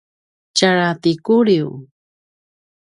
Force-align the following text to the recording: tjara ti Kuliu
tjara 0.55 0.89
ti 1.01 1.11
Kuliu 1.25 1.69